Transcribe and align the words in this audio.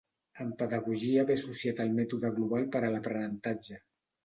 En 0.45 0.53
pedagogia 0.61 1.25
ve 1.31 1.35
associat 1.41 1.83
al 1.85 1.93
mètode 1.99 2.33
global 2.41 2.67
per 2.77 2.83
a 2.83 2.93
l'aprenentatge. 2.97 3.81